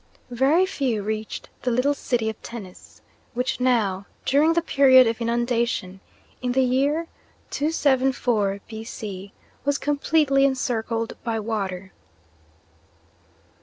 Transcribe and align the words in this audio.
Very 0.31 0.65
few 0.65 1.03
reached 1.03 1.49
the 1.61 1.69
little 1.69 1.93
city 1.93 2.27
of 2.27 2.41
Tennis, 2.41 3.03
which 3.35 3.59
now, 3.59 4.07
during 4.25 4.53
the 4.53 4.63
period 4.63 5.05
of 5.05 5.21
inundation 5.21 5.99
in 6.41 6.53
the 6.53 6.63
year 6.63 7.05
274 7.51 8.61
B.C., 8.67 9.31
was 9.63 9.77
completely 9.77 10.43
encircled 10.43 11.13
by 11.23 11.39
water. 11.39 11.91